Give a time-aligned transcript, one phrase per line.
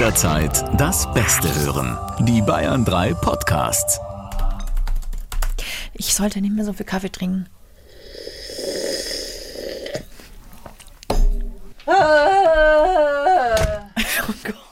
[0.00, 1.98] Jederzeit das Beste hören.
[2.20, 4.00] Die Bayern 3 Podcasts.
[5.92, 7.50] Ich sollte nicht mehr so viel Kaffee trinken.
[11.84, 11.92] Oh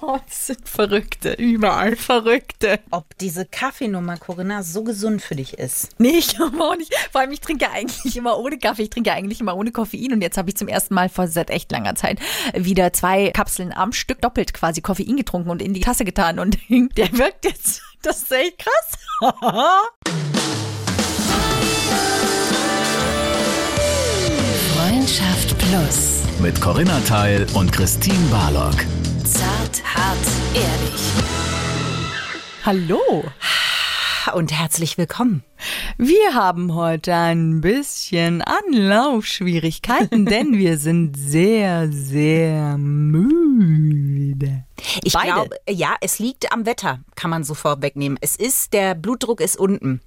[0.00, 1.32] Gott, das sind Verrückte.
[1.32, 2.80] Überall Verrückte.
[2.90, 5.88] ob diese Kaffeenummer, Corinna, so gesund für dich ist.
[5.98, 6.94] Nee, ich glaube auch nicht.
[7.12, 8.82] Vor allem, ich trinke eigentlich immer ohne Kaffee.
[8.82, 10.12] Ich trinke eigentlich immer ohne Koffein.
[10.12, 12.20] Und jetzt habe ich zum ersten Mal vor seit echt langer Zeit
[12.54, 16.38] wieder zwei Kapseln am Stück doppelt quasi Koffein getrunken und in die Tasse getan.
[16.38, 17.82] Und der wirkt jetzt.
[18.02, 18.98] Das ist echt krass.
[24.74, 26.22] Freundschaft Plus.
[26.40, 28.76] Mit Corinna Teil und Christine Barlock.
[29.28, 30.16] Zart, hart,
[30.54, 31.02] ehrlich.
[32.64, 33.24] Hallo.
[34.34, 35.44] Und herzlich willkommen.
[35.98, 44.64] Wir haben heute ein bisschen Anlaufschwierigkeiten, denn wir sind sehr, sehr müde.
[45.04, 48.16] Ich glaube, ja, es liegt am Wetter, kann man so vorwegnehmen.
[48.22, 50.00] Es ist, der Blutdruck ist unten.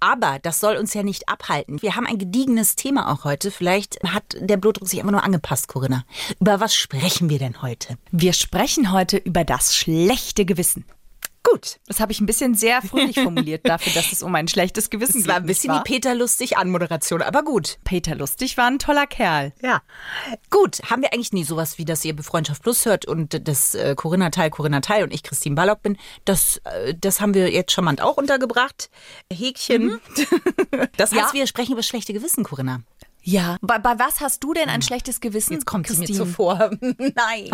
[0.00, 1.82] Aber das soll uns ja nicht abhalten.
[1.82, 3.50] Wir haben ein gediegenes Thema auch heute.
[3.50, 6.04] Vielleicht hat der Blutdruck sich einfach nur angepasst, Corinna.
[6.40, 7.98] Über was sprechen wir denn heute?
[8.10, 10.84] Wir sprechen heute über das schlechte Gewissen.
[11.44, 11.78] Gut.
[11.86, 15.20] Das habe ich ein bisschen sehr fröhlich formuliert dafür, dass es um ein schlechtes Gewissen
[15.20, 15.42] Es war geht.
[15.44, 15.92] ein bisschen nicht die?
[15.92, 17.78] Peter Lustig Anmoderation, aber gut.
[17.84, 19.52] Peter Lustig war ein toller Kerl.
[19.62, 19.82] Ja.
[20.50, 23.94] Gut, haben wir eigentlich nie sowas wie, dass ihr Befreundschaft Plus hört und das äh,
[23.94, 25.98] Corinna Teil, Corinna Teil und ich Christine Ballock bin.
[26.24, 28.90] Das, äh, das haben wir jetzt charmant auch untergebracht.
[29.32, 30.00] Häkchen.
[30.96, 31.32] Das heißt, Ja.
[31.34, 32.80] wir sprechen über schlechte Gewissen, Corinna.
[33.24, 33.56] Ja.
[33.62, 35.54] Bei, bei was hast du denn ein schlechtes Gewissen?
[35.54, 36.18] Jetzt kommt sie mir Christine?
[36.26, 36.70] zuvor.
[36.80, 37.50] Nein.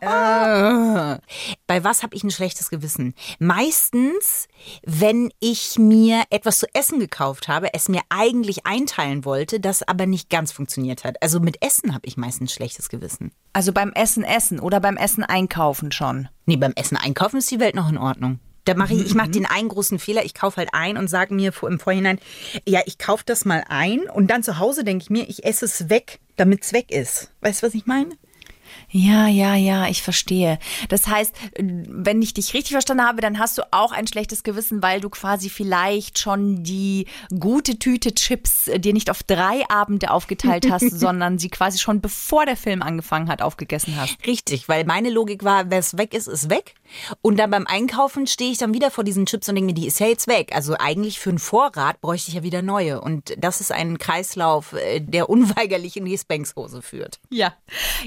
[0.00, 1.18] äh,
[1.66, 3.14] bei was habe ich ein schlechtes Gewissen?
[3.40, 4.48] Meistens,
[4.84, 10.06] wenn ich mir etwas zu essen gekauft habe, es mir eigentlich einteilen wollte, das aber
[10.06, 11.20] nicht ganz funktioniert hat.
[11.22, 13.32] Also mit Essen habe ich meistens ein schlechtes Gewissen.
[13.52, 16.28] Also beim Essen essen oder beim Essen einkaufen schon.
[16.46, 18.38] Nee, beim Essen einkaufen ist die Welt noch in Ordnung.
[18.64, 21.34] Da mache ich, ich mache den einen großen Fehler, ich kaufe halt ein und sage
[21.34, 22.18] mir im Vorhinein,
[22.66, 25.64] ja, ich kaufe das mal ein und dann zu Hause denke ich mir, ich esse
[25.64, 27.32] es weg, damit es weg ist.
[27.40, 28.16] Weißt du, was ich meine?
[28.90, 30.58] Ja, ja, ja, ich verstehe.
[30.88, 34.82] Das heißt, wenn ich dich richtig verstanden habe, dann hast du auch ein schlechtes Gewissen,
[34.82, 37.06] weil du quasi vielleicht schon die
[37.38, 42.00] gute Tüte Chips äh, dir nicht auf drei Abende aufgeteilt hast, sondern sie quasi schon
[42.00, 44.16] bevor der Film angefangen hat aufgegessen hast.
[44.26, 46.74] Richtig, weil meine Logik war, wer es weg ist, ist weg.
[47.20, 49.86] Und dann beim Einkaufen stehe ich dann wieder vor diesen Chips und denke mir, die
[49.86, 50.54] ist ja jetzt weg.
[50.54, 53.00] Also eigentlich für einen Vorrat bräuchte ich ja wieder neue.
[53.00, 57.20] Und das ist ein Kreislauf, äh, der unweigerlich in die Spanks-Hose führt.
[57.30, 57.54] Ja.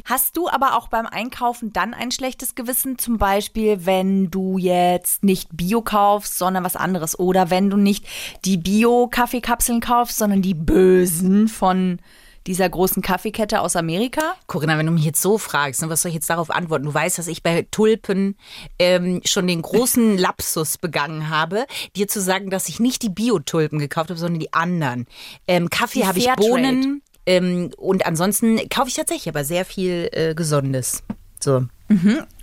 [0.06, 2.98] Hast du aber auch beim Einkaufen dann ein schlechtes Gewissen?
[2.98, 7.18] Zum Beispiel, wenn du jetzt nicht Bio kaufst, sondern was anderes.
[7.20, 8.06] Oder wenn du nicht
[8.46, 12.00] die Bio-Kaffeekapseln kaufst, sondern die bösen von
[12.48, 14.36] dieser großen Kaffeekette aus Amerika?
[14.48, 16.86] Corinna, wenn du mich jetzt so fragst, ne, was soll ich jetzt darauf antworten?
[16.86, 18.36] Du weißt, dass ich bei Tulpen
[18.80, 23.80] ähm, schon den großen Lapsus begangen habe, dir zu sagen, dass ich nicht die Bio-Tulpen
[23.80, 25.08] gekauft habe, sondern die anderen.
[25.48, 26.32] Ähm, Kaffee habe ich.
[26.36, 31.04] Bohnen ähm, und ansonsten kaufe ich tatsächlich aber sehr viel äh, Gesundes.
[31.40, 31.66] So.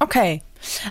[0.01, 0.43] Okay.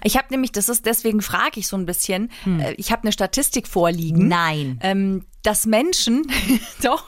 [0.03, 2.31] Ich habe nämlich, das ist deswegen frage ich so ein bisschen,
[2.61, 4.27] äh, ich habe eine Statistik vorliegen.
[4.27, 4.79] Nein.
[4.81, 6.29] ähm, dass Menschen
[6.83, 7.05] doch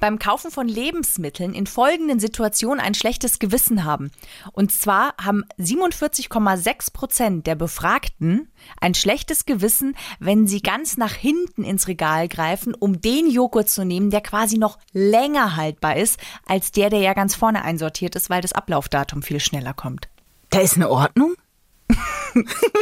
[0.00, 4.10] beim Kaufen von Lebensmitteln in folgenden Situationen ein schlechtes Gewissen haben.
[4.52, 8.50] Und zwar haben 47,6 Prozent der Befragten
[8.80, 13.84] ein schlechtes Gewissen, wenn sie ganz nach hinten ins Regal greifen, um den Joghurt zu
[13.84, 18.30] nehmen, der quasi noch länger haltbar ist, als der, der ja ganz vorne einsortiert ist,
[18.30, 20.08] weil das Ablaufdatum viel schneller kommt.
[20.50, 21.34] Da ist eine Ordnung?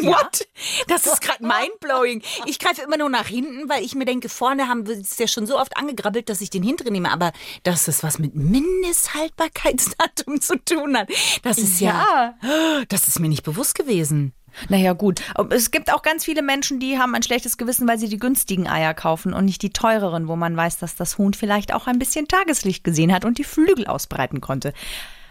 [0.03, 0.47] What?
[0.89, 2.23] Das ist gerade mindblowing.
[2.47, 5.27] Ich greife immer nur nach hinten, weil ich mir denke, vorne haben wir es ja
[5.27, 7.11] schon so oft angegrabbelt, dass ich den hinteren nehme.
[7.11, 7.33] Aber
[7.63, 11.09] dass es was mit Mindesthaltbarkeitsdatum zu tun hat,
[11.43, 12.35] das ist ja,
[12.89, 14.33] das ist mir nicht bewusst gewesen.
[14.69, 15.21] Naja, gut.
[15.51, 18.69] Es gibt auch ganz viele Menschen, die haben ein schlechtes Gewissen, weil sie die günstigen
[18.69, 21.99] Eier kaufen und nicht die teureren, wo man weiß, dass das Huhn vielleicht auch ein
[21.99, 24.73] bisschen Tageslicht gesehen hat und die Flügel ausbreiten konnte.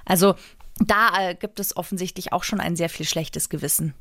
[0.05, 0.35] Also
[0.89, 3.93] da äh, gibt es offensichtlich auch schon ein sehr viel schlechtes Gewissen.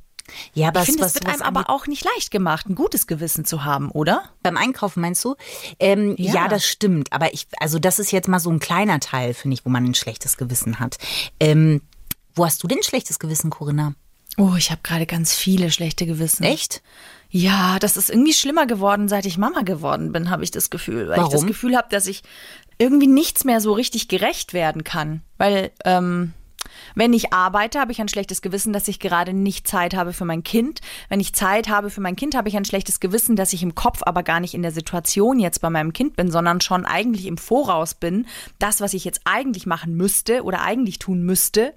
[0.55, 3.45] Ja, aber Ich finde, es wird einem aber auch nicht leicht gemacht, ein gutes Gewissen
[3.45, 4.23] zu haben, oder?
[4.43, 5.35] beim Einkaufen meinst du?
[5.81, 6.35] Ähm, ja.
[6.35, 6.49] Ja.
[6.49, 7.13] das stimmt.
[7.13, 9.85] Aber ich, also das ist jetzt mal so ein kleiner Teil, finde ich, wo man
[9.85, 10.99] ein schlechtes Gewissen hat.
[11.41, 11.83] Ähm,
[12.35, 13.95] wo hast du denn ein schlechtes Gewissen, Corinna?
[14.39, 16.45] Oh, ich habe gerade ganz viele schlechte Gewissen.
[16.45, 16.83] Echt?
[17.29, 21.09] Ja, das ist irgendwie schlimmer geworden, seit ich Mama geworden bin, habe ich das Gefühl.
[21.09, 21.47] Weil ich das Warum?
[21.47, 22.23] Gefühl habe, dass ich
[22.79, 25.23] irgendwie nichts mehr so richtig gerecht werden kann.
[25.39, 26.33] Weil, ähm,
[26.95, 30.25] Wenn ich arbeite, habe ich ein schlechtes Gewissen, dass ich gerade nicht Zeit habe für
[30.25, 30.81] mein Kind.
[31.09, 33.75] Wenn ich Zeit habe für mein Kind, habe ich ein schlechtes Gewissen, dass ich im
[33.75, 37.27] Kopf aber gar nicht in der Situation jetzt bei meinem Kind bin, sondern schon eigentlich
[37.27, 38.27] im Voraus bin.
[38.59, 41.75] Das, was ich jetzt eigentlich machen müsste oder eigentlich tun müsste.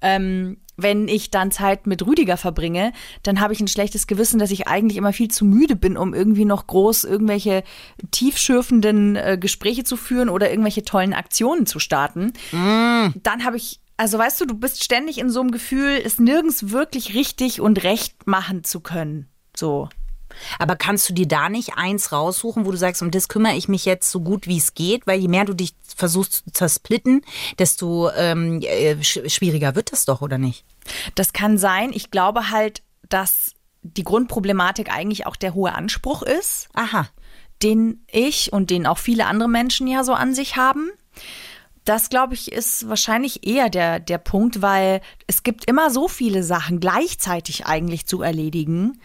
[0.00, 4.50] Ähm, wenn ich dann Zeit mit Rüdiger verbringe, dann habe ich ein schlechtes Gewissen, dass
[4.50, 7.64] ich eigentlich immer viel zu müde bin, um irgendwie noch groß irgendwelche
[8.10, 12.32] tiefschürfenden äh, Gespräche zu führen oder irgendwelche tollen Aktionen zu starten.
[12.52, 13.14] Mm.
[13.22, 16.70] Dann habe ich also weißt du, du bist ständig in so einem Gefühl, es nirgends
[16.70, 19.28] wirklich richtig und recht machen zu können.
[19.56, 19.88] So.
[20.58, 23.68] Aber kannst du dir da nicht eins raussuchen, wo du sagst, um das kümmere ich
[23.68, 27.22] mich jetzt so gut wie es geht, weil je mehr du dich versuchst zu zersplitten,
[27.58, 30.64] desto ähm, äh, schwieriger wird das doch, oder nicht?
[31.14, 31.90] Das kann sein.
[31.92, 33.52] Ich glaube halt, dass
[33.82, 36.68] die Grundproblematik eigentlich auch der hohe Anspruch ist.
[36.74, 37.08] Aha.
[37.62, 40.90] Den ich und den auch viele andere Menschen ja so an sich haben.
[41.86, 46.42] Das, glaube ich, ist wahrscheinlich eher der, der Punkt, weil es gibt immer so viele
[46.42, 49.00] Sachen gleichzeitig eigentlich zu erledigen,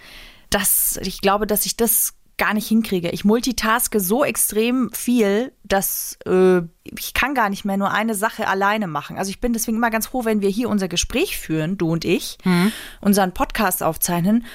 [0.50, 3.10] dass ich glaube, dass ich das gar nicht hinkriege.
[3.12, 8.48] Ich multitaske so extrem viel, dass äh, ich kann gar nicht mehr nur eine Sache
[8.48, 9.16] alleine machen.
[9.16, 12.04] Also ich bin deswegen immer ganz froh, wenn wir hier unser Gespräch führen, du und
[12.04, 12.72] ich, mhm.
[13.00, 14.46] unseren Podcast aufzeichnen.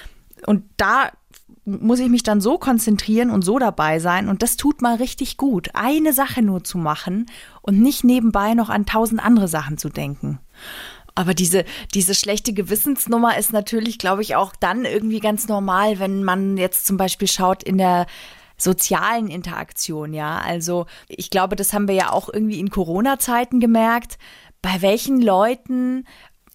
[0.46, 1.12] Und da
[1.66, 5.36] muss ich mich dann so konzentrieren und so dabei sein und das tut mal richtig
[5.36, 7.26] gut, eine Sache nur zu machen
[7.60, 10.38] und nicht nebenbei noch an tausend andere Sachen zu denken.
[11.16, 11.64] Aber diese,
[11.94, 16.86] diese schlechte Gewissensnummer ist natürlich, glaube ich, auch dann irgendwie ganz normal, wenn man jetzt
[16.86, 18.06] zum Beispiel schaut in der
[18.58, 20.38] sozialen Interaktion, ja.
[20.38, 24.18] Also ich glaube, das haben wir ja auch irgendwie in Corona-Zeiten gemerkt.
[24.62, 26.04] Bei welchen Leuten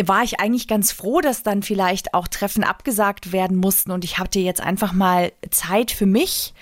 [0.07, 4.19] war ich eigentlich ganz froh, dass dann vielleicht auch Treffen abgesagt werden mussten und ich
[4.19, 6.53] hatte jetzt einfach mal Zeit für mich.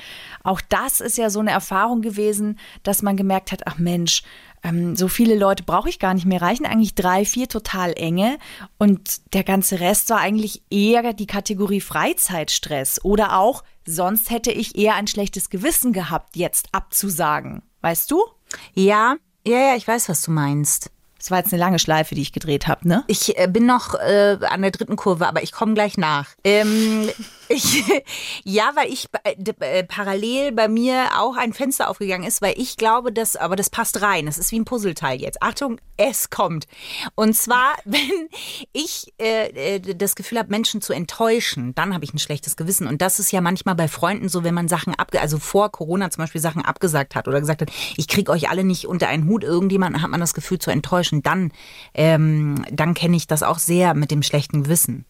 [0.43, 4.23] Auch das ist ja so eine Erfahrung gewesen, dass man gemerkt hat, ach Mensch,
[4.63, 8.37] ähm, so viele Leute brauche ich gar nicht mehr, reichen eigentlich drei, vier total enge
[8.77, 14.77] und der ganze Rest war eigentlich eher die Kategorie Freizeitstress oder auch, sonst hätte ich
[14.77, 17.63] eher ein schlechtes Gewissen gehabt, jetzt abzusagen.
[17.81, 18.23] Weißt du?
[18.73, 19.15] Ja,
[19.45, 20.91] ja, ja, ich weiß, was du meinst.
[21.19, 23.03] Das war jetzt eine lange Schleife, die ich gedreht habe, ne?
[23.07, 26.29] Ich äh, bin noch äh, an der dritten Kurve, aber ich komme gleich nach.
[26.43, 27.09] Ähm,
[27.49, 27.83] ich,
[28.43, 32.77] ja, weil ich äh, äh, parallel bei mir auch ein Fenster aufgegangen ist, weil ich
[32.77, 34.27] glaube, dass, aber das passt rein.
[34.27, 35.41] Das ist wie ein Puzzleteil jetzt.
[35.41, 36.67] Achtung, es kommt.
[37.15, 38.29] Und zwar, wenn
[38.71, 42.87] ich äh, das Gefühl habe, Menschen zu enttäuschen, dann habe ich ein schlechtes Gewissen.
[42.87, 46.11] Und das ist ja manchmal bei Freunden so, wenn man Sachen abge also vor Corona
[46.11, 49.27] zum Beispiel Sachen abgesagt hat oder gesagt hat, ich kriege euch alle nicht unter einen
[49.27, 51.08] Hut, irgendjemanden hat man das Gefühl zu enttäuschen.
[51.11, 51.51] Dann,
[51.93, 55.05] ähm, dann kenne ich das auch sehr mit dem schlechten Gewissen.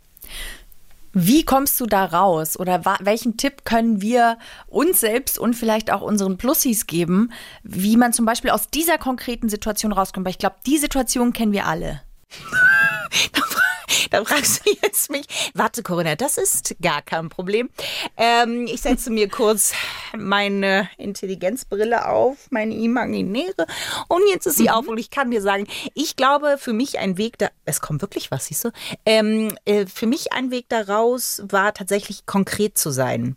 [1.13, 2.57] Wie kommst du da raus?
[2.57, 4.37] Oder welchen Tipp können wir
[4.67, 7.31] uns selbst und vielleicht auch unseren Plussis geben,
[7.63, 10.25] wie man zum Beispiel aus dieser konkreten Situation rauskommt?
[10.25, 12.01] Weil ich glaube, die Situation kennen wir alle.
[14.09, 17.69] Da fragst du jetzt mich, warte Corinna, das ist gar kein Problem.
[18.17, 19.73] Ähm, ich setze mir kurz
[20.17, 23.67] meine Intelligenzbrille auf, meine imaginäre
[24.07, 24.69] und jetzt ist sie mhm.
[24.69, 28.01] auf und ich kann dir sagen, ich glaube für mich ein Weg da, es kommt
[28.01, 28.71] wirklich was, siehst du,
[29.05, 33.35] ähm, äh, für mich ein Weg daraus war tatsächlich konkret zu sein.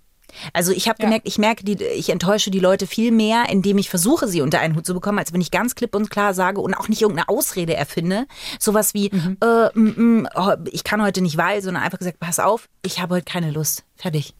[0.52, 1.06] Also ich habe ja.
[1.06, 4.60] gemerkt, ich merke, die, ich enttäusche die Leute viel mehr, indem ich versuche, sie unter
[4.60, 7.02] einen Hut zu bekommen, als wenn ich ganz klipp und klar sage und auch nicht
[7.02, 8.26] irgendeine Ausrede erfinde.
[8.58, 9.36] Sowas wie, mhm.
[9.42, 13.00] äh, mm, mm, oh, ich kann heute nicht, weil, sondern einfach gesagt, pass auf, ich
[13.00, 13.84] habe heute keine Lust.
[13.96, 14.34] Fertig.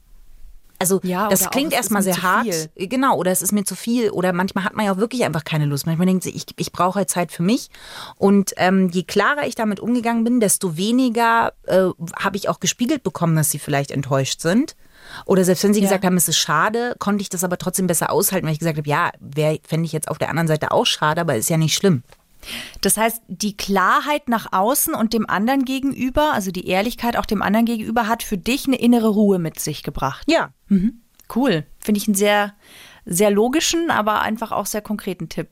[0.83, 2.45] Also ja, das klingt erstmal sehr hart.
[2.75, 2.89] Viel.
[2.89, 4.11] Genau, oder es ist mir zu viel.
[4.11, 5.87] Oder manchmal hat man ja auch wirklich einfach keine Lust.
[5.87, 7.71] Manchmal denkt sich, ich, ich brauche halt Zeit für mich.
[8.17, 11.85] Und ähm, je klarer ich damit umgegangen bin, desto weniger äh,
[12.19, 14.75] habe ich auch gespiegelt bekommen, dass sie vielleicht enttäuscht sind.
[15.27, 15.87] Oder selbst wenn sie ja.
[15.87, 18.79] gesagt haben, es ist schade, konnte ich das aber trotzdem besser aushalten, weil ich gesagt
[18.79, 19.11] habe, ja,
[19.67, 22.03] fände ich jetzt auf der anderen Seite auch schade, aber ist ja nicht schlimm.
[22.81, 27.43] Das heißt, die Klarheit nach außen und dem anderen gegenüber, also die Ehrlichkeit auch dem
[27.43, 30.25] anderen gegenüber, hat für dich eine innere Ruhe mit sich gebracht.
[30.29, 30.51] Ja.
[30.69, 31.03] Mhm.
[31.35, 31.65] Cool.
[31.79, 32.55] Finde ich einen sehr,
[33.05, 35.49] sehr logischen, aber einfach auch sehr konkreten Tipp.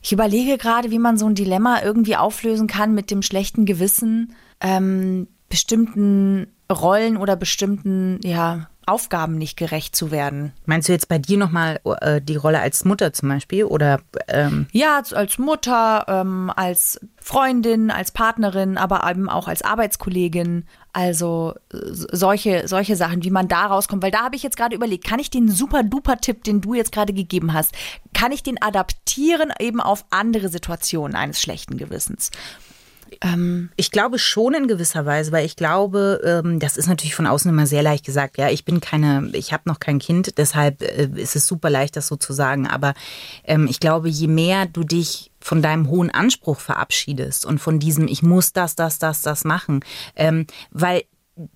[0.00, 4.34] Ich überlege gerade, wie man so ein Dilemma irgendwie auflösen kann mit dem schlechten Gewissen,
[4.60, 10.52] ähm, bestimmten Rollen oder bestimmten, ja, Aufgaben nicht gerecht zu werden.
[10.66, 13.64] Meinst du jetzt bei dir nochmal äh, die Rolle als Mutter zum Beispiel?
[13.64, 20.66] Oder, ähm Ja, als Mutter, ähm, als Freundin, als Partnerin, aber eben auch als Arbeitskollegin.
[20.92, 24.02] Also äh, solche, solche Sachen, wie man da rauskommt.
[24.02, 26.74] Weil da habe ich jetzt gerade überlegt, kann ich den super duper Tipp, den du
[26.74, 27.72] jetzt gerade gegeben hast,
[28.12, 32.30] kann ich den adaptieren eben auf andere Situationen eines schlechten Gewissens?
[33.20, 37.26] Ähm, Ich glaube schon in gewisser Weise, weil ich glaube, ähm, das ist natürlich von
[37.26, 38.38] außen immer sehr leicht gesagt.
[38.38, 41.96] Ja, ich bin keine, ich habe noch kein Kind, deshalb äh, ist es super leicht,
[41.96, 42.66] das so zu sagen.
[42.66, 42.94] Aber
[43.44, 48.08] ähm, ich glaube, je mehr du dich von deinem hohen Anspruch verabschiedest und von diesem,
[48.08, 49.80] ich muss das, das, das, das machen,
[50.16, 51.02] ähm, weil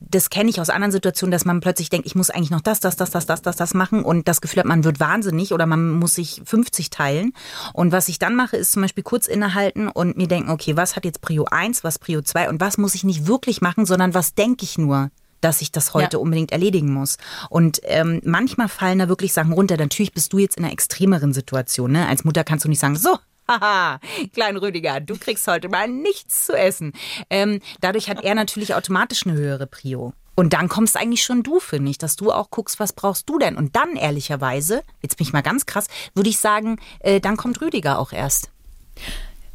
[0.01, 2.81] das kenne ich aus anderen Situationen, dass man plötzlich denkt, ich muss eigentlich noch das,
[2.81, 5.67] das, das, das, das, das, das machen und das Gefühl hat, man wird wahnsinnig oder
[5.67, 7.33] man muss sich 50 teilen.
[7.75, 10.97] Und was ich dann mache, ist zum Beispiel kurz innehalten und mir denken, okay, was
[10.97, 14.15] hat jetzt Prio 1, was Prio 2 und was muss ich nicht wirklich machen, sondern
[14.15, 15.11] was denke ich nur?
[15.41, 16.21] dass ich das heute Ja.
[16.21, 17.17] unbedingt erledigen muss.
[17.49, 19.77] Und ähm, manchmal fallen da wirklich Sachen runter.
[19.77, 21.93] Natürlich bist du jetzt in einer extremeren Situation.
[21.93, 22.09] Ne?
[22.09, 23.19] Als Mutter kannst du nicht sagen, so,
[23.49, 24.01] haha,
[24.33, 26.93] klein Rüdiger, du kriegst heute mal nichts zu essen.
[27.31, 30.13] Ähm, dadurch hat er natürlich automatisch eine höhere Prio.
[30.35, 33.39] Und dann kommst eigentlich schon du, finde ich, dass du auch guckst, was brauchst du
[33.39, 33.57] denn?
[33.57, 37.61] Und dann ehrlicherweise, jetzt bin ich mal ganz krass, würde ich sagen, äh, dann kommt
[37.61, 38.51] Rüdiger auch erst.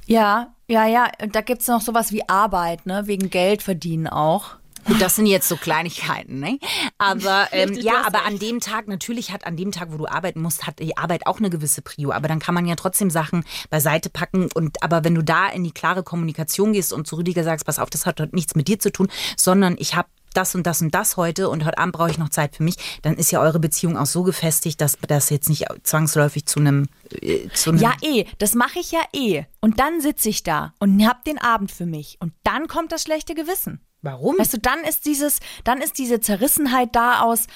[0.05, 1.09] ja, ja, ja.
[1.21, 3.03] Und da gibt's noch sowas wie Arbeit, ne?
[3.05, 4.57] Wegen Geld verdienen auch.
[4.85, 6.59] Gut, das sind jetzt so Kleinigkeiten, ne?
[6.97, 10.07] Aber ähm, Richtig, ja, aber an dem Tag, natürlich hat an dem Tag, wo du
[10.07, 12.11] arbeiten musst, hat die Arbeit auch eine gewisse Prio.
[12.11, 14.49] Aber dann kann man ja trotzdem Sachen beiseite packen.
[14.53, 17.79] Und aber wenn du da in die klare Kommunikation gehst und zu Rüdiger sagst, pass
[17.79, 20.81] auf, das hat heute nichts mit dir zu tun, sondern ich habe das und das
[20.81, 23.39] und das heute und heute Abend brauche ich noch Zeit für mich, dann ist ja
[23.39, 26.87] eure Beziehung auch so gefestigt, dass das jetzt nicht zwangsläufig zu einem
[27.21, 28.25] äh, zu einem Ja, eh.
[28.39, 29.45] Das mache ich ja eh.
[29.61, 32.17] Und dann sitze ich da und hab den Abend für mich.
[32.19, 33.79] Und dann kommt das schlechte Gewissen.
[34.03, 34.37] Warum?
[34.37, 37.47] Weißt du, dann ist dieses, dann ist diese Zerrissenheit da aus.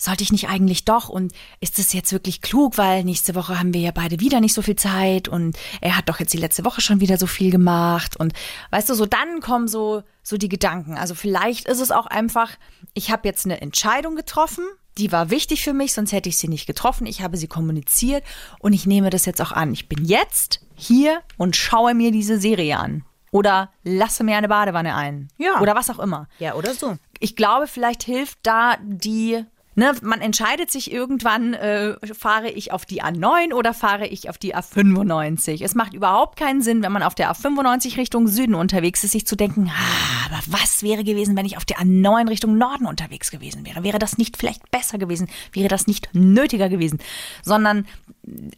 [0.00, 1.08] Sollte ich nicht eigentlich doch?
[1.08, 4.54] Und ist es jetzt wirklich klug, weil nächste Woche haben wir ja beide wieder nicht
[4.54, 7.50] so viel Zeit und er hat doch jetzt die letzte Woche schon wieder so viel
[7.50, 8.32] gemacht und
[8.70, 10.96] weißt du, so dann kommen so so die Gedanken.
[10.96, 12.52] Also vielleicht ist es auch einfach,
[12.94, 14.64] ich habe jetzt eine Entscheidung getroffen,
[14.98, 17.06] die war wichtig für mich, sonst hätte ich sie nicht getroffen.
[17.06, 18.22] Ich habe sie kommuniziert
[18.60, 19.72] und ich nehme das jetzt auch an.
[19.72, 24.94] Ich bin jetzt hier und schaue mir diese Serie an oder lasse mir eine Badewanne
[24.94, 25.28] ein.
[25.36, 25.60] Ja.
[25.60, 26.96] Oder was auch immer ja, oder so.
[27.20, 29.44] ich glaube, vielleicht hilft da die,
[29.78, 34.36] ne, man entscheidet sich irgendwann, äh, fahre ich auf die A9 oder fahre ich auf
[34.36, 35.64] die A95.
[35.64, 39.26] Es macht überhaupt keinen Sinn, wenn man auf der A95 Richtung Süden unterwegs ist, sich
[39.26, 43.30] zu denken, ah, aber was wäre gewesen, wenn ich auf der A9 Richtung Norden unterwegs
[43.30, 43.84] gewesen wäre?
[43.84, 45.28] Wäre das nicht vielleicht besser gewesen?
[45.52, 46.98] Wäre das nicht nötiger gewesen?
[47.42, 47.86] Sondern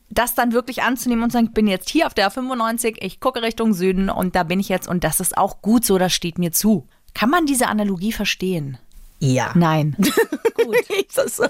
[0.09, 3.21] das dann wirklich anzunehmen und zu sagen, ich bin jetzt hier auf der A95, ich
[3.21, 6.15] gucke Richtung Süden und da bin ich jetzt und das ist auch gut so, das
[6.15, 6.89] steht mir zu.
[7.13, 8.79] Kann man diese Analogie verstehen?
[9.21, 9.53] Ja.
[9.55, 9.97] Nein.
[11.27, 11.45] So?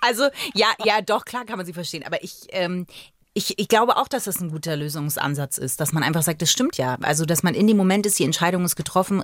[0.00, 2.04] Also, ja, ja, doch, klar kann man sie verstehen.
[2.06, 2.86] Aber ich, ähm,
[3.32, 6.50] ich, ich glaube auch, dass das ein guter Lösungsansatz ist, dass man einfach sagt, das
[6.50, 6.96] stimmt ja.
[7.02, 9.22] Also, dass man in dem Moment ist, die Entscheidung ist getroffen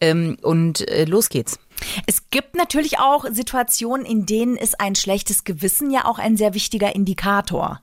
[0.00, 1.58] ähm, und äh, los geht's.
[2.06, 6.54] Es gibt natürlich auch Situationen, in denen ist ein schlechtes Gewissen ja auch ein sehr
[6.54, 7.80] wichtiger Indikator.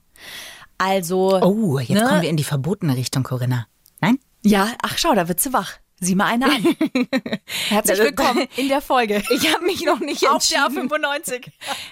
[0.77, 1.41] Also.
[1.41, 2.07] Oh, jetzt ne?
[2.07, 3.67] kommen wir in die verbotene Richtung, Corinna.
[4.01, 4.19] Nein?
[4.43, 5.79] Ja, ach schau, da wird sie wach.
[5.99, 6.61] Sieh mal eine an.
[7.69, 9.23] Herzlich willkommen in der Folge.
[9.29, 10.91] Ich habe mich noch nicht Auf der entschieden.
[10.91, 11.47] A95.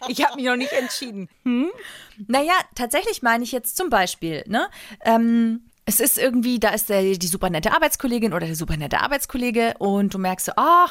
[0.09, 1.29] Ich habe mich noch nicht entschieden.
[2.27, 4.67] Naja, tatsächlich meine ich jetzt zum Beispiel, ne?
[5.05, 9.01] Ähm, es ist irgendwie, da ist der, die super nette Arbeitskollegin oder der super nette
[9.01, 10.87] Arbeitskollege und du merkst so, ah,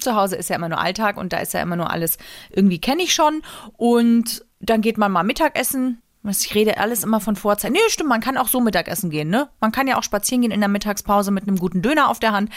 [0.00, 2.18] zu Hause ist ja immer nur Alltag und da ist ja immer nur alles,
[2.50, 3.42] irgendwie kenne ich schon.
[3.76, 6.00] Und dann geht man mal Mittagessen.
[6.26, 7.72] Ich rede alles immer von Vorzeit.
[7.72, 9.50] Nee, stimmt, man kann auch so Mittagessen gehen, ne?
[9.60, 12.32] Man kann ja auch spazieren gehen in der Mittagspause mit einem guten Döner auf der
[12.32, 12.50] Hand.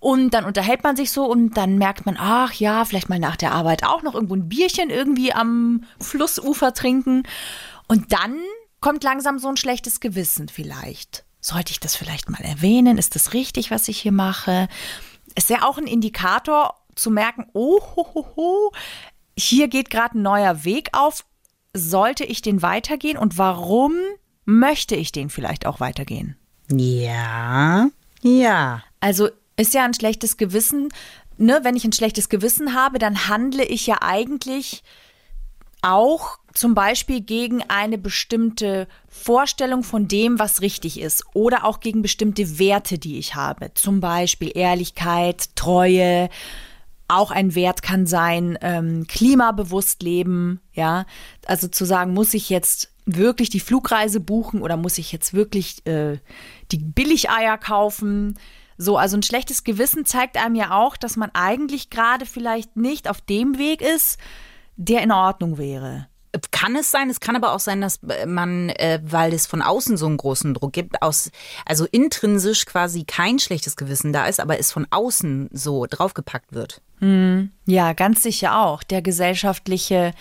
[0.00, 3.36] Und dann unterhält man sich so und dann merkt man, ach ja, vielleicht mal nach
[3.36, 7.24] der Arbeit auch noch irgendwo ein Bierchen irgendwie am Flussufer trinken.
[7.86, 8.38] Und dann
[8.80, 11.24] kommt langsam so ein schlechtes Gewissen vielleicht.
[11.40, 12.98] Sollte ich das vielleicht mal erwähnen?
[12.98, 14.68] Ist das richtig, was ich hier mache?
[15.34, 18.72] Ist ja auch ein Indikator zu merken, oh, ho, ho, ho,
[19.36, 21.24] hier geht gerade ein neuer Weg auf.
[21.74, 23.92] Sollte ich den weitergehen und warum
[24.44, 26.36] möchte ich den vielleicht auch weitergehen?
[26.70, 27.88] Ja.
[28.22, 28.82] Ja.
[29.00, 30.88] Also ist ja ein schlechtes Gewissen,
[31.36, 34.82] ne, wenn ich ein schlechtes Gewissen habe, dann handle ich ja eigentlich
[35.82, 42.02] auch zum Beispiel gegen eine bestimmte Vorstellung von dem, was richtig ist oder auch gegen
[42.02, 43.72] bestimmte Werte, die ich habe.
[43.74, 46.28] Zum Beispiel Ehrlichkeit, Treue.
[47.12, 51.04] Auch ein Wert kann sein, ähm, klimabewusst leben, ja.
[51.46, 55.86] Also zu sagen, muss ich jetzt wirklich die Flugreise buchen oder muss ich jetzt wirklich
[55.86, 56.18] äh,
[56.70, 58.38] die Billigeier kaufen?
[58.78, 63.08] So, also ein schlechtes Gewissen zeigt einem ja auch, dass man eigentlich gerade vielleicht nicht
[63.08, 64.18] auf dem Weg ist,
[64.76, 66.08] der in Ordnung wäre.
[66.50, 69.96] Kann es sein, es kann aber auch sein, dass man, äh, weil es von außen
[69.96, 71.30] so einen großen Druck gibt, aus,
[71.66, 76.80] also intrinsisch quasi kein schlechtes Gewissen da ist, aber es von außen so draufgepackt wird.
[77.66, 78.82] Ja, ganz sicher auch.
[78.82, 80.12] Der gesellschaftliche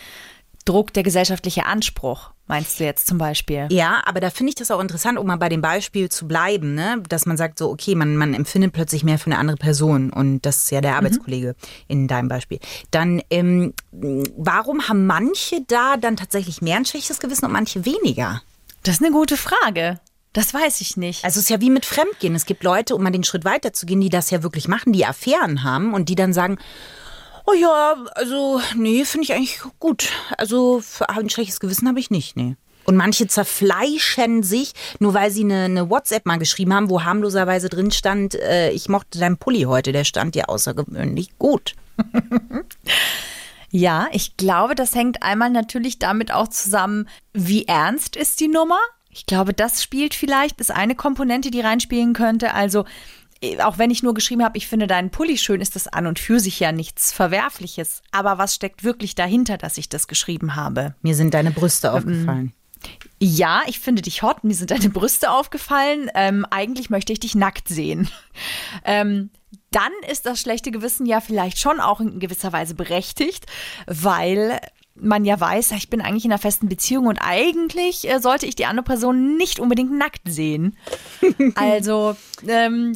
[0.65, 3.68] Druck, der gesellschaftliche Anspruch, meinst du jetzt zum Beispiel?
[3.72, 6.75] Ja, aber da finde ich das auch interessant, um mal bei dem Beispiel zu bleiben,
[6.75, 7.01] ne?
[7.10, 10.46] dass man sagt, so, okay, man, man empfindet plötzlich mehr für eine andere Person und
[10.46, 11.56] das ist ja der Arbeitskollege
[11.88, 12.60] in deinem Beispiel.
[12.91, 18.41] Dann, ähm, warum haben manche da dann tatsächlich mehr ein schlechtes Gewissen und manche weniger?
[18.84, 20.00] Das ist eine gute Frage.
[20.34, 21.25] Das weiß ich nicht.
[21.25, 22.36] Also es ist ja wie mit Fremdgehen.
[22.36, 24.94] Es gibt Leute, um mal den Schritt weiter zu gehen, die das ja wirklich machen,
[24.94, 26.58] die Affären haben und die dann sagen,
[27.46, 30.10] oh ja, also nee, finde ich eigentlich gut.
[30.38, 32.56] Also ein schlechtes Gewissen habe ich nicht, nee.
[32.84, 37.70] Und manche zerfleischen sich, nur weil sie eine, eine WhatsApp mal geschrieben haben, wo harmloserweise
[37.70, 41.76] drin stand, äh, ich mochte deinen Pulli heute, der stand dir außergewöhnlich gut.
[43.72, 48.80] Ja, ich glaube, das hängt einmal natürlich damit auch zusammen, wie ernst ist die Nummer?
[49.10, 52.54] Ich glaube, das spielt vielleicht, ist eine Komponente, die reinspielen könnte.
[52.54, 52.84] Also,
[53.64, 56.20] auch wenn ich nur geschrieben habe, ich finde deinen Pulli schön, ist das an und
[56.20, 58.02] für sich ja nichts Verwerfliches.
[58.12, 60.96] Aber was steckt wirklich dahinter, dass ich das geschrieben habe?
[61.02, 62.54] Mir sind deine Brüste aufgefallen.
[63.20, 66.10] Ja, ich finde dich hot, mir sind deine Brüste aufgefallen.
[66.16, 68.10] Ähm, eigentlich möchte ich dich nackt sehen.
[68.84, 69.30] Ähm,
[69.72, 73.46] dann ist das schlechte Gewissen ja vielleicht schon auch in gewisser Weise berechtigt,
[73.86, 74.60] weil
[74.96, 78.56] man ja weiß, ich bin eigentlich in einer festen Beziehung und eigentlich äh, sollte ich
[78.56, 80.78] die andere Person nicht unbedingt nackt sehen.
[81.56, 82.16] also,
[82.48, 82.94] ähm,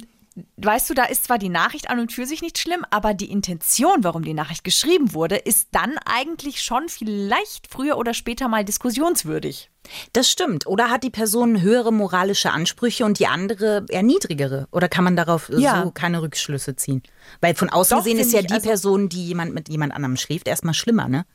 [0.57, 3.31] weißt du, da ist zwar die Nachricht an und für sich nicht schlimm, aber die
[3.31, 8.65] Intention, warum die Nachricht geschrieben wurde, ist dann eigentlich schon vielleicht früher oder später mal
[8.65, 9.69] diskussionswürdig.
[10.13, 10.67] Das stimmt.
[10.67, 14.67] Oder hat die Person höhere moralische Ansprüche und die andere eher niedrigere?
[14.71, 15.83] Oder kann man darauf Ja.
[15.83, 17.03] so keine Rückschlüsse ziehen?
[17.39, 20.17] Weil von außen Doch, gesehen ist ja die also- Person, die jemand mit jemand anderem
[20.17, 21.25] schläft, erstmal schlimmer, ne?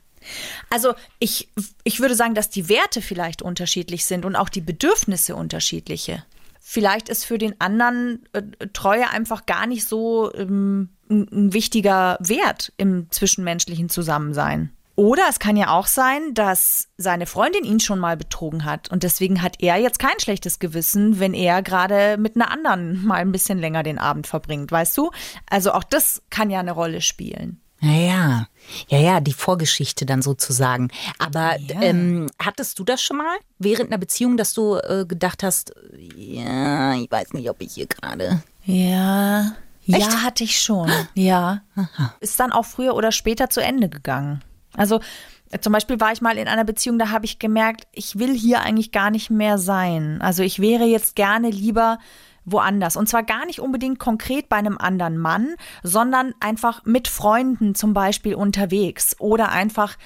[0.69, 1.49] Also ich,
[1.85, 6.25] ich würde sagen, dass die Werte vielleicht unterschiedlich sind und auch die Bedürfnisse unterschiedliche.
[6.73, 12.17] Vielleicht ist für den anderen äh, Treue einfach gar nicht so ähm, ein, ein wichtiger
[12.21, 14.71] Wert im zwischenmenschlichen Zusammensein.
[14.95, 19.03] Oder es kann ja auch sein, dass seine Freundin ihn schon mal betrogen hat und
[19.03, 23.33] deswegen hat er jetzt kein schlechtes Gewissen, wenn er gerade mit einer anderen mal ein
[23.33, 25.11] bisschen länger den Abend verbringt, weißt du?
[25.51, 27.61] Also auch das kann ja eine Rolle spielen.
[27.81, 28.47] Ja, ja,
[28.89, 30.89] ja, ja, die Vorgeschichte dann sozusagen.
[31.19, 35.73] Aber ähm, hattest du das schon mal während einer Beziehung, dass du äh, gedacht hast,
[36.17, 38.43] ja, ich weiß nicht, ob ich hier gerade.
[38.65, 39.53] Ja.
[39.89, 40.13] Echt?
[40.13, 40.91] Ja, hatte ich schon.
[41.15, 41.63] Ja.
[42.21, 44.43] Ist dann auch früher oder später zu Ende gegangen.
[44.77, 45.01] Also
[45.51, 48.35] äh, zum Beispiel war ich mal in einer Beziehung, da habe ich gemerkt, ich will
[48.37, 50.21] hier eigentlich gar nicht mehr sein.
[50.21, 51.99] Also ich wäre jetzt gerne lieber
[52.53, 52.97] woanders.
[52.97, 57.95] Und zwar gar nicht unbedingt konkret bei einem anderen Mann, sondern einfach mit Freunden zum
[57.95, 59.97] Beispiel unterwegs oder einfach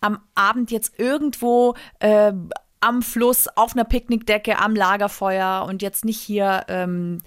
[0.00, 2.32] am Abend jetzt irgendwo äh,
[2.80, 7.18] am Fluss, auf einer Picknickdecke, am Lagerfeuer und jetzt nicht hier ähm,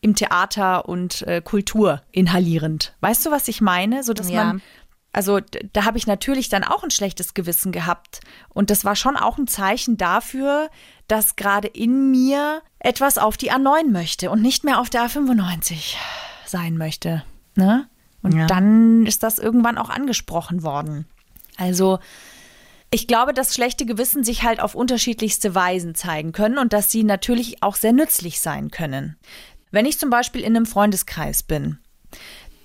[0.00, 2.94] im Theater und äh, Kultur inhalierend.
[3.00, 4.02] Weißt du, was ich meine?
[4.04, 4.44] So dass Ja.
[4.44, 4.62] man
[5.12, 5.40] also
[5.72, 8.20] da habe ich natürlich dann auch ein schlechtes Gewissen gehabt.
[8.48, 10.70] Und das war schon auch ein Zeichen dafür,
[11.08, 15.96] dass gerade in mir etwas auf die A9 möchte und nicht mehr auf der A95
[16.46, 17.24] sein möchte.
[17.56, 17.88] Ne?
[18.22, 18.46] Und Ja.
[18.46, 21.06] dann ist das irgendwann auch angesprochen worden.
[21.56, 21.98] Also
[22.92, 27.02] ich glaube, dass schlechte Gewissen sich halt auf unterschiedlichste Weisen zeigen können und dass sie
[27.04, 29.16] natürlich auch sehr nützlich sein können.
[29.72, 31.78] Wenn ich zum Beispiel in einem Freundeskreis bin,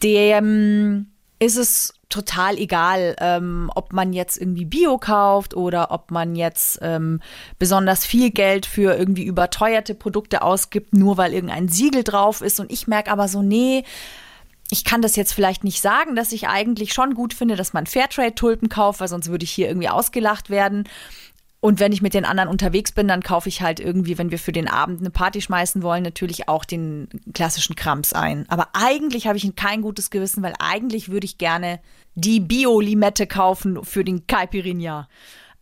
[0.03, 6.35] dem ist es total egal, ähm, ob man jetzt irgendwie Bio kauft oder ob man
[6.35, 7.19] jetzt ähm,
[7.59, 12.59] besonders viel Geld für irgendwie überteuerte Produkte ausgibt, nur weil irgendein Siegel drauf ist.
[12.59, 13.83] Und ich merke aber so, nee,
[14.71, 17.85] ich kann das jetzt vielleicht nicht sagen, dass ich eigentlich schon gut finde, dass man
[17.85, 20.87] Fairtrade-Tulpen kauft, weil sonst würde ich hier irgendwie ausgelacht werden.
[21.65, 24.38] Und wenn ich mit den anderen unterwegs bin, dann kaufe ich halt irgendwie, wenn wir
[24.38, 28.45] für den Abend eine Party schmeißen wollen, natürlich auch den klassischen Krams ein.
[28.49, 31.80] Aber eigentlich habe ich kein gutes Gewissen, weil eigentlich würde ich gerne
[32.13, 35.10] die Bio-Limette kaufen für den Caipirinha.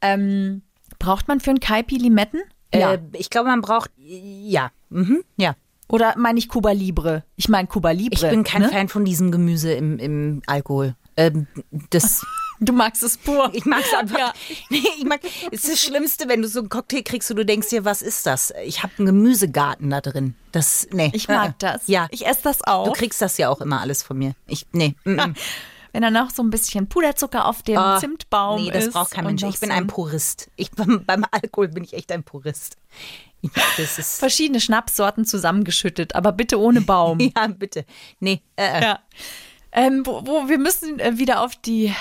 [0.02, 0.63] Ähm,
[1.00, 2.42] braucht man für einen Caipi Limetten?
[2.72, 3.89] Äh, ich glaube, man braucht.
[3.96, 4.72] Ja.
[4.89, 5.56] Mhm, ja.
[5.88, 7.24] Oder meine ich Cuba Libre?
[7.38, 8.16] Ich meine Cuba Libre.
[8.16, 8.68] Ich bin kein ne?
[8.68, 10.96] Fan von diesem Gemüse im, im Alkohol.
[11.16, 11.48] Ähm,
[11.92, 12.26] das.
[12.63, 13.49] Du magst es pur.
[13.54, 14.17] Ich mag es einfach.
[14.17, 14.34] Ja.
[14.69, 15.19] Nee, ich mag,
[15.52, 18.02] es ist das Schlimmste, wenn du so einen Cocktail kriegst und du denkst dir, was
[18.02, 18.54] ist das?
[18.65, 20.36] Ich habe einen Gemüsegarten da drin.
[20.52, 21.12] Das, nee.
[21.13, 21.88] Ich mag Äh, das.
[21.88, 22.08] Ja.
[22.12, 22.86] Ich esse das auch.
[22.86, 24.34] Du kriegst das ja auch immer alles von mir.
[24.47, 24.95] Ich, nee.
[25.04, 25.34] mm, mm.
[25.95, 28.93] Wenn dann noch so ein bisschen Puderzucker auf dem Ah, Zimtbaum Nee, das ist.
[28.93, 29.43] braucht kein Mensch.
[29.43, 30.49] Ich bin ein Purist.
[30.56, 32.78] Ich, beim, beim Alkohol bin ich echt ein Purist.
[33.41, 34.19] Ich, das ist.
[34.19, 37.19] verschiedene Schnapssorten zusammengeschüttet, aber bitte ohne Baum.
[37.19, 37.86] Ja, bitte.
[38.19, 38.82] Nee, äh, äh.
[38.82, 38.99] Ja.
[39.76, 41.94] Ähm, wo, wo wir müssen äh, wieder auf die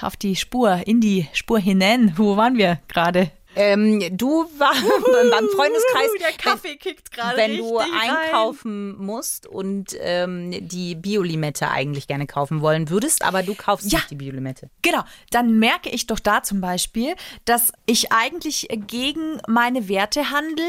[0.00, 2.12] auf die Spur, in die Spur hinein.
[2.16, 3.30] Wo waren wir gerade?
[3.56, 6.10] Ähm, du war beim Freundeskreis.
[6.20, 8.10] der Kaffee kickt gerade Wenn du richtig rein.
[8.16, 13.98] einkaufen musst und ähm, die Biolimette eigentlich gerne kaufen wollen würdest, aber du kaufst Ja.
[13.98, 14.70] nicht die Biolimette.
[14.82, 20.64] Genau, dann merke ich doch da zum Beispiel, dass ich eigentlich gegen meine Werte handle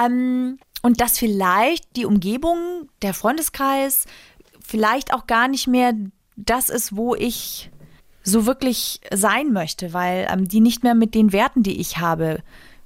[0.00, 4.04] ähm, und dass vielleicht die Umgebung, der Freundeskreis,
[4.66, 5.92] vielleicht auch gar nicht mehr
[6.36, 7.70] das ist, wo ich
[8.22, 12.42] so wirklich sein möchte, weil ähm, die nicht mehr mit den Werten, die ich habe,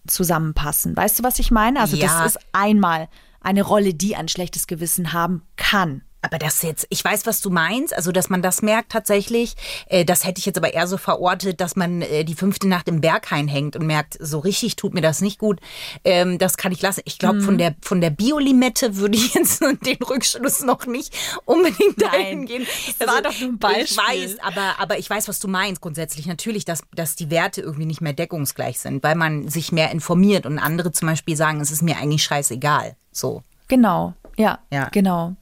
[0.06, 0.96] zusammenpassen.
[0.96, 1.80] Weißt du, was ich meine?
[1.80, 2.06] Also Ja.
[2.06, 3.08] das ist einmal
[3.40, 6.02] eine Rolle, die ein schlechtes Gewissen haben kann.
[6.20, 9.54] Aber das jetzt, ich weiß, was du meinst, also dass man das merkt tatsächlich.
[9.87, 12.88] Äh, das hätte ich jetzt aber eher so verortet, dass man äh, die fünfte Nacht
[12.88, 15.61] im Berghain hängt und merkt, so richtig tut mir das nicht gut.
[16.04, 17.02] Ähm, das kann ich lassen.
[17.04, 21.98] Ich glaube, von der von der Biolimette würde ich jetzt den Rückschluss noch nicht unbedingt
[21.98, 22.66] Nein, dahin gehen.
[22.98, 23.85] das war doch nur ein Beispiel.
[23.85, 26.26] Ich weiß, aber, aber ich weiß, was du meinst grundsätzlich.
[26.26, 30.46] Natürlich, dass, dass die Werte irgendwie nicht mehr deckungsgleich sind, weil man sich mehr informiert
[30.46, 32.96] und andere zum Beispiel sagen, es ist mir eigentlich scheißegal.
[33.12, 33.42] So.
[33.68, 34.88] Genau, ja, Ja.
[34.90, 35.37] genau.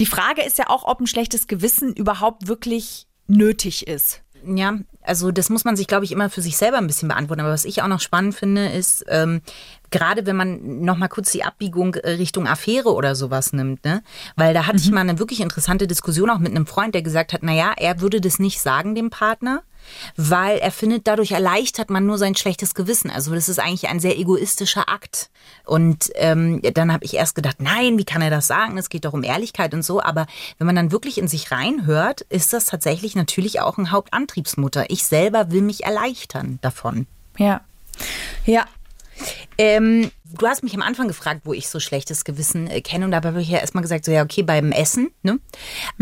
[0.00, 4.22] Die Frage ist ja auch, ob ein schlechtes Gewissen überhaupt wirklich nötig ist.
[4.46, 7.42] Ja, also das muss man sich, glaube ich, immer für sich selber ein bisschen beantworten.
[7.42, 9.42] Aber was ich auch noch spannend finde, ist, ähm,
[9.90, 14.02] gerade wenn man noch mal kurz die Abbiegung äh, Richtung Affäre oder sowas nimmt, ne?
[14.36, 17.34] Weil da hatte ich mal eine wirklich interessante Diskussion auch mit einem Freund, der gesagt
[17.34, 19.62] hat, na ja, er würde das nicht sagen dem Partner,
[20.16, 23.10] weil er findet, dadurch erleichtert man nur sein schlechtes Gewissen.
[23.10, 25.30] Also das ist eigentlich ein sehr egoistischer Akt.
[25.64, 28.78] Und ähm, dann habe ich erst gedacht, nein, wie kann er das sagen?
[28.78, 30.02] Es geht doch um Ehrlichkeit und so.
[30.02, 30.26] Aber
[30.58, 34.90] wenn man dann wirklich in sich reinhört, ist das tatsächlich natürlich auch ein Hauptantriebsmutter.
[34.90, 37.06] Ich selber will mich erleichtern davon.
[37.38, 37.60] Ja.
[38.44, 38.66] Ja.
[39.58, 43.04] Ähm, du hast mich am Anfang gefragt, wo ich so schlechtes Gewissen äh, kenne.
[43.04, 45.10] Und da habe ich ja erstmal gesagt, so ja, okay, beim Essen.
[45.22, 45.38] Ne?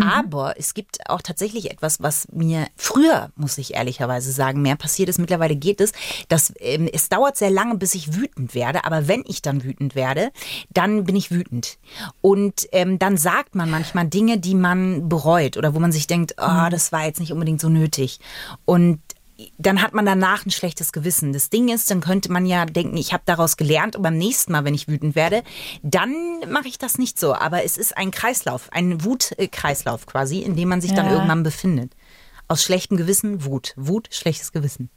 [0.01, 5.09] Aber es gibt auch tatsächlich etwas, was mir früher, muss ich ehrlicherweise sagen, mehr passiert
[5.09, 5.19] ist.
[5.19, 5.93] Mittlerweile geht es,
[6.29, 8.85] dass ähm, es dauert sehr lange, bis ich wütend werde.
[8.85, 10.31] Aber wenn ich dann wütend werde,
[10.71, 11.79] dann bin ich wütend.
[12.21, 16.35] Und ähm, dann sagt man manchmal Dinge, die man bereut oder wo man sich denkt,
[16.39, 18.21] oh, das war jetzt nicht unbedingt so nötig.
[18.65, 19.01] Und
[19.57, 21.33] dann hat man danach ein schlechtes Gewissen.
[21.33, 24.51] Das Ding ist, dann könnte man ja denken, ich habe daraus gelernt und beim nächsten
[24.53, 25.43] Mal, wenn ich wütend werde,
[25.83, 26.13] dann
[26.51, 27.35] mache ich das nicht so.
[27.35, 31.13] Aber es ist ein Kreislauf, ein Wutkreislauf quasi, in dem man sich dann Ja.
[31.13, 31.93] irgendwann befindet.
[32.49, 33.75] Aus schlechtem Gewissen Wut.
[33.77, 34.91] Wut, schlechtes Gewissen.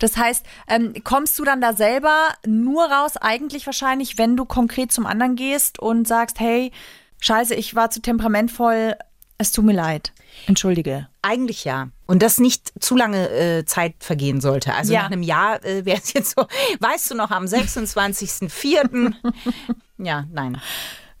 [0.00, 4.92] Das heißt, ähm, kommst du dann da selber nur raus, eigentlich wahrscheinlich, wenn du konkret
[4.92, 6.72] zum anderen gehst und sagst, hey,
[7.20, 8.96] scheiße, ich war zu temperamentvoll,
[9.38, 10.12] es tut mir leid.
[10.46, 11.08] Entschuldige.
[11.22, 11.88] Eigentlich ja.
[12.06, 14.74] Und das nicht zu lange äh, Zeit vergehen sollte.
[14.74, 15.02] Also Ja.
[15.02, 16.46] nach einem Jahr äh, wäre es jetzt so,
[16.80, 19.14] weißt du noch, am 26.04.
[19.98, 20.60] ja, nein.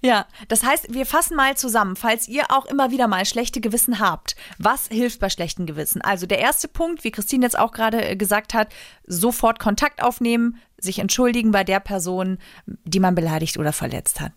[0.02, 3.98] Ja, das heißt, wir fassen mal zusammen, falls ihr auch immer wieder mal schlechte Gewissen
[3.98, 4.36] habt.
[4.58, 6.00] Was hilft bei schlechten Gewissen?
[6.02, 8.68] Also der erste Punkt, wie Christine jetzt auch gerade äh, gesagt hat,
[9.06, 12.38] sofort Kontakt aufnehmen, sich entschuldigen bei der Person,
[12.84, 14.32] die man beleidigt oder verletzt hat.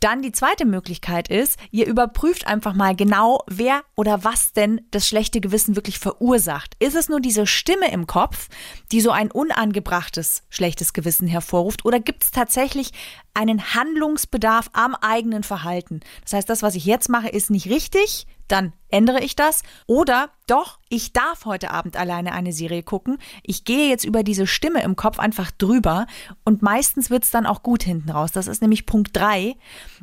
[0.00, 5.06] Dann die zweite Möglichkeit ist, ihr überprüft einfach mal genau, wer oder was denn das
[5.06, 6.74] schlechte Gewissen wirklich verursacht.
[6.78, 8.48] Ist es nur diese Stimme im Kopf,
[8.90, 12.92] die so ein unangebrachtes schlechtes Gewissen hervorruft oder gibt es tatsächlich
[13.34, 16.00] einen Handlungsbedarf am eigenen Verhalten?
[16.22, 19.62] Das heißt, das, was ich jetzt mache, ist nicht richtig, dann ändere ich das.
[19.86, 23.18] Oder doch, ich darf heute Abend alleine eine Serie gucken.
[23.42, 26.06] Ich gehe jetzt über diese Stimme im Kopf einfach drüber
[26.44, 28.32] und meistens wird es dann auch gut hinten raus.
[28.32, 29.56] Das ist nämlich Punkt drei.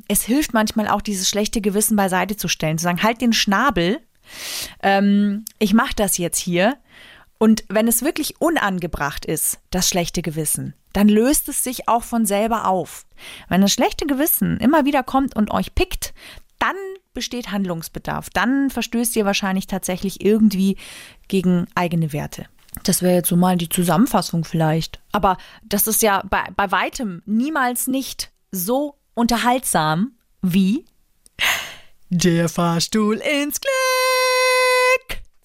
[0.08, 4.00] Es hilft manchmal auch, dieses schlechte Gewissen beiseite zu stellen, zu sagen, halt den Schnabel.
[4.82, 6.78] Ähm, ich mache das jetzt hier.
[7.40, 12.26] Und wenn es wirklich unangebracht ist, das schlechte Gewissen, dann löst es sich auch von
[12.26, 13.06] selber auf.
[13.48, 16.14] Wenn das schlechte Gewissen immer wieder kommt und euch pickt,
[16.60, 16.76] dann
[17.14, 18.30] besteht Handlungsbedarf.
[18.30, 20.78] Dann verstößt ihr wahrscheinlich tatsächlich irgendwie
[21.30, 22.46] gegen eigene Werte.
[22.84, 25.00] Das wäre jetzt so mal die Zusammenfassung vielleicht.
[25.14, 30.86] Aber das ist ja bei, bei weitem niemals nicht so unterhaltsam wie
[32.10, 33.79] der Fahrstuhl ins Glück.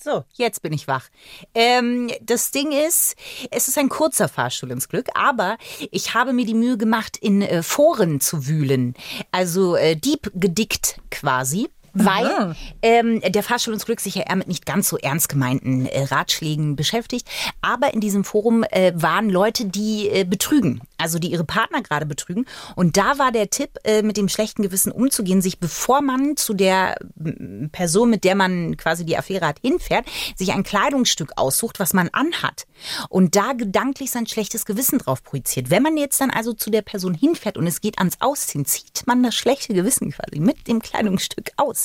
[0.05, 1.09] So, jetzt bin ich wach.
[1.55, 3.17] Ähm, das Ding ist,
[3.51, 5.57] es ist ein kurzer Fahrstuhl ins Glück, aber
[5.93, 8.93] ich habe mir die Mühe gemacht, in äh, Foren zu wühlen.
[9.33, 11.71] Also äh, deep gedickt quasi.
[11.95, 15.87] Weil ähm, der Fahrstuhl ins Glück sich ja eher mit nicht ganz so ernst gemeinten
[15.87, 17.29] äh, Ratschlägen beschäftigt.
[17.63, 22.07] Aber in diesem Forum äh, waren Leute, die äh, betrügen also die ihre Partner gerade
[22.07, 22.47] betrügen.
[22.77, 26.55] Und da war der Tipp, äh, mit dem schlechten Gewissen umzugehen, sich bevor man zu
[26.55, 31.79] der mm, Person, mit der man quasi die Affäre hat, hinfährt, sich ein Kleidungsstück aussucht,
[31.79, 32.67] was man anhat.
[33.11, 35.71] Und da gedanklich sein schlechtes Gewissen drauf projiziert.
[35.71, 39.07] Wenn man jetzt dann also zu der Person hinfährt und es geht ans Ausziehen, zieht
[39.07, 41.84] man das schlechte Gewissen quasi mit dem Kleidungsstück aus.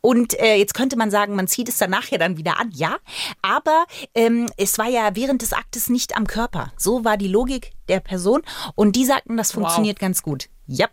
[0.00, 2.96] Und äh, jetzt könnte man sagen, man zieht es danach ja dann wieder an, ja.
[3.42, 6.72] Aber ähm, es war ja während des Aktes nicht am Körper.
[6.76, 8.42] So war die Logik der Person.
[8.74, 10.48] Und die sagten, das funktioniert ganz gut.
[10.66, 10.88] Ja.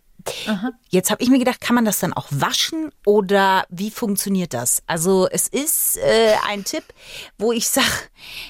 [0.90, 4.84] Jetzt habe ich mir gedacht, kann man das dann auch waschen oder wie funktioniert das?
[4.86, 6.84] Also es ist äh, ein Tipp,
[7.38, 7.88] wo ich sage,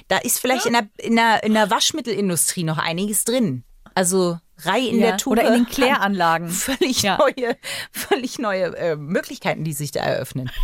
[0.08, 3.64] da ist vielleicht in, der, in, der, in der Waschmittelindustrie noch einiges drin.
[3.94, 5.32] Also Reihe in Ja, der Tube.
[5.32, 6.48] oder in den Kläranlagen.
[6.48, 7.18] Völlig Ja.
[7.18, 7.56] neue,
[7.92, 10.50] völlig neue äh, Möglichkeiten, die sich da eröffnen.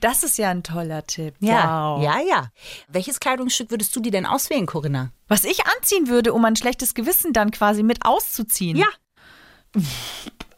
[0.00, 1.34] Das ist ja ein toller Tipp.
[1.38, 2.02] Ja, Wow.
[2.02, 2.50] ja, ja.
[2.88, 5.12] Welches Kleidungsstück würdest du dir denn auswählen, Corinna?
[5.28, 8.76] Was ich anziehen würde, um ein schlechtes Gewissen dann quasi mit auszuziehen.
[8.76, 8.88] Ja.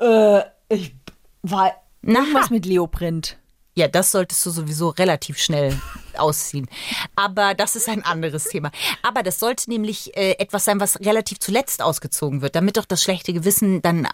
[0.01, 0.95] Äh, ich
[1.43, 3.37] war irgendwas mit Leoprint.
[3.79, 5.73] Ja, das solltest du sowieso relativ schnell
[6.17, 6.69] ausziehen.
[7.15, 8.73] Aber das ist ein anderes Thema.
[9.05, 13.01] Aber das sollte nämlich äh, etwas sein, was relativ zuletzt ausgezogen wird, damit doch das
[13.05, 14.09] schlechte Gewissen dann,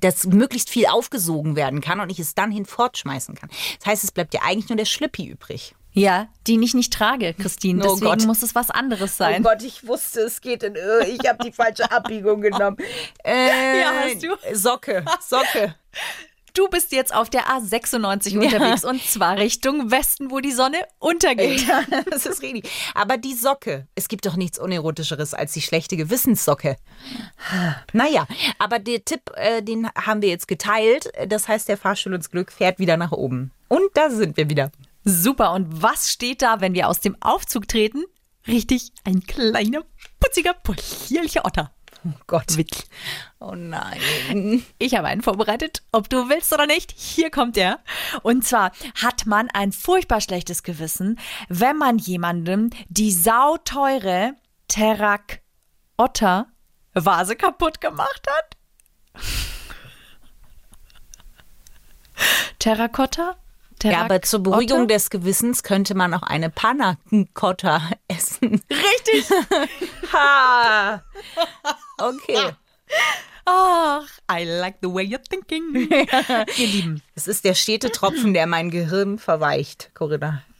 [0.00, 3.50] das möglichst viel aufgesogen werden kann und ich es dann hinfortschmeißen kann.
[3.80, 5.74] Das heißt, es bleibt ja eigentlich nur der Schlippi übrig.
[5.92, 7.82] Ja, den ich nicht trage, Christine.
[7.84, 8.26] Oh Deswegen Gott.
[8.26, 9.42] muss es was anderes sein.
[9.42, 11.06] Gott, ich wusste, es geht in Irre.
[11.06, 12.78] Ich habe die falsche Abbiegung genommen.
[13.24, 14.36] Äh, Ja, hast du.
[14.54, 15.74] Socke, Socke.
[16.56, 21.66] Du bist jetzt auf der A96 unterwegs und zwar Richtung Westen, wo die Sonne untergeht.
[21.68, 22.70] Ja, das ist richtig.
[22.94, 26.76] Aber die Socke, es gibt doch nichts Unerotischeres als die schlechte Gewissenssocke.
[27.92, 28.26] Naja,
[28.58, 31.10] aber der Tipp, äh, den haben wir jetzt geteilt.
[31.28, 33.52] Das heißt, der Fahrstuhl ins Glück fährt wieder nach oben.
[33.68, 34.72] Und da sind wir wieder.
[35.04, 35.52] Super.
[35.52, 38.02] Und was steht da, wenn wir aus dem Aufzug treten?
[38.48, 39.84] Richtig, ein kleiner,
[40.20, 41.75] putziger, polierlicher Otter.
[42.06, 42.56] Oh Gott.
[42.56, 42.84] Witz.
[43.40, 44.00] Oh nein.
[44.78, 46.92] Ich habe einen vorbereitet, ob du willst oder nicht.
[46.96, 47.80] Hier kommt er.
[48.22, 54.34] Und zwar hat man ein furchtbar schlechtes Gewissen, wenn man jemandem die sauteure
[54.68, 58.56] Terrakotta-Vase kaputt gemacht hat.
[62.58, 63.36] Terrakotta?
[63.82, 64.94] Ja, aber zur Beruhigung Terrakotta?
[64.94, 66.96] des Gewissens könnte man auch eine Panna
[67.34, 68.62] Cotta essen.
[68.70, 69.30] Richtig.
[70.12, 71.02] Ha!
[71.98, 72.52] Okay.
[73.48, 75.88] Ach, I like the way you're thinking.
[76.56, 77.02] Ihr Lieben.
[77.14, 80.42] Es ist der stete Tropfen, der mein Gehirn verweicht, Corinna.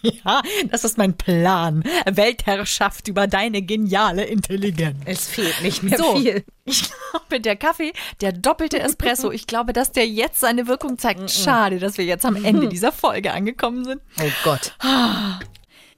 [0.00, 1.82] Ja, das ist mein Plan.
[2.08, 4.98] Weltherrschaft über deine geniale Intelligenz.
[5.06, 6.44] Es fehlt nicht mehr So, viel.
[6.64, 11.28] ich glaube, der Kaffee, der doppelte Espresso, ich glaube, dass der jetzt seine Wirkung zeigt.
[11.32, 14.00] Schade, dass wir jetzt am Ende dieser Folge angekommen sind.
[14.20, 14.72] Oh Gott.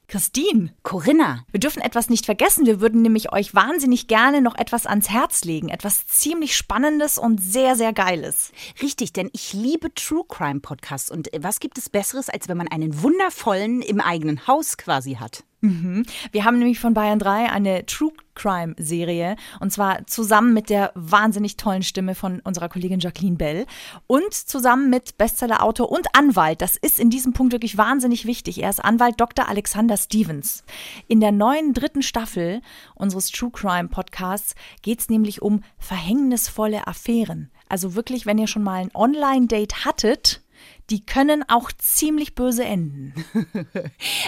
[0.09, 1.45] Christine, Corinna.
[1.53, 2.65] wir dürfen etwas nicht vergessen.
[2.65, 5.69] Wir würden nämlich euch wahnsinnig gerne noch etwas ans Herz legen.
[5.69, 8.53] Etwas ziemlich Spannendes und sehr, sehr Geiles.
[8.81, 11.11] Richtig, denn ich liebe True Crime Podcasts.
[11.11, 15.45] Und was gibt es Besseres, als wenn man einen wundervollen im eigenen Haus quasi hat?
[15.61, 20.93] Wir haben nämlich von Bayern 3 eine True Crime Serie und zwar zusammen mit der
[20.95, 23.67] wahnsinnig tollen Stimme von unserer Kollegin Jacqueline Bell
[24.07, 26.63] und zusammen mit Bestsellerautor und Anwalt.
[26.63, 28.63] Das ist in diesem Punkt wirklich wahnsinnig wichtig.
[28.63, 29.49] Er ist Anwalt Dr.
[29.49, 30.63] Alexander Stevens.
[31.09, 32.63] In der neuen dritten Staffel
[32.95, 37.51] unseres True Crime Podcasts geht es nämlich um verhängnisvolle Affären.
[37.69, 40.43] Also wirklich, wenn ihr schon mal ein Online-Date hattet,
[40.91, 43.15] die können auch ziemlich böse enden.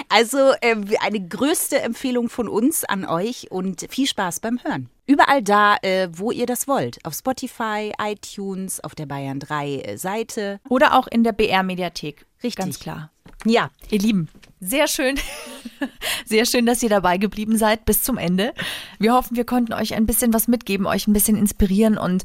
[0.08, 4.88] Also äh, eine größte Empfehlung von uns an euch und viel Spaß beim Hören.
[5.06, 7.04] Überall da, äh, wo ihr das wollt.
[7.04, 10.60] Auf Spotify, iTunes, auf der Bayern 3 äh, Seite.
[10.68, 12.26] Oder auch in der BR-Mediathek.
[12.42, 12.56] Richtig.
[12.56, 13.10] Ganz klar.
[13.44, 14.28] Ja, Ihr Lieben,
[14.60, 15.18] sehr schön.
[16.26, 18.52] Sehr schön, dass ihr dabei geblieben seid bis zum Ende.
[18.98, 22.22] Wir hoffen, wir konnten euch ein bisschen was mitgeben, euch ein bisschen inspirieren und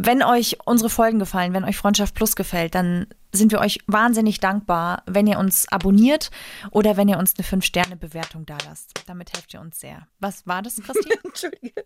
[0.00, 4.38] wenn euch unsere Folgen gefallen, wenn euch Freundschaft Plus gefällt, dann sind wir euch wahnsinnig
[4.38, 6.30] dankbar, wenn ihr uns abonniert
[6.70, 8.92] oder wenn ihr uns eine 5-Sterne-Bewertung da lasst.
[9.06, 10.06] Damit helft ihr uns sehr.
[10.20, 11.16] Was war das, Christine?
[11.24, 11.84] Entschuldige.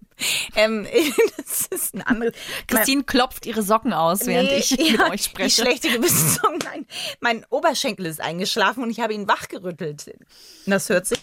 [0.54, 0.86] Ähm,
[1.38, 2.34] das ist ein anderes.
[2.66, 5.62] Christine klopft ihre Socken aus, während Nee, ich mit ja, euch Die spreche.
[5.62, 6.58] schlechte Gewissenssong.
[6.64, 6.86] Nein,
[7.20, 10.14] mein Oberschenkel ist eingeschlafen und ich habe ihn wachgerüttelt.
[10.66, 11.18] Das hört sich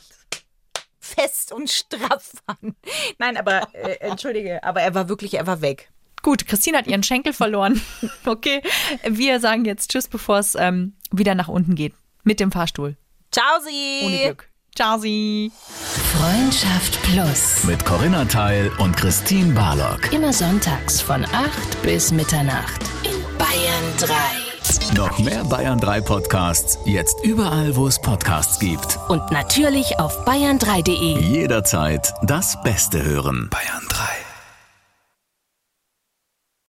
[0.99, 2.75] fest und straff an.
[3.19, 5.91] Nein, aber äh, entschuldige, aber er war wirklich, er war weg.
[6.21, 7.81] Gut, Christine hat ihren Schenkel verloren.
[8.25, 8.61] Okay,
[9.07, 11.93] wir sagen jetzt Tschüss, bevor es ähm, wieder nach unten geht.
[12.23, 12.95] Mit dem Fahrstuhl.
[13.31, 14.05] Ciao, Sie.
[14.05, 14.49] Ohne Glück.
[14.75, 15.51] Ciao, Sie.
[16.13, 17.63] Freundschaft Plus.
[17.63, 20.11] Mit Corinna Teil und Christine Barlock.
[20.13, 22.81] Immer sonntags von 8 bis Mitternacht.
[23.03, 24.95] In Bayern 3.
[24.95, 28.99] Noch mehr Bayern 3 Podcasts, jetzt überall, wo es Podcasts gibt.
[29.07, 31.19] Und natürlich auf bayern3.de.
[31.19, 33.49] Jederzeit das Beste hören.
[33.49, 33.89] Bayern